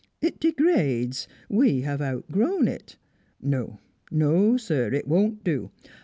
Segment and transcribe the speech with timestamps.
[0.19, 2.97] It degrades: we have outgrown it
[3.39, 3.77] No,
[4.09, 5.69] no, sir, it won't do!